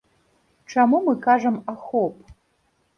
[0.73, 2.37] Чаму мы кажам ахоп?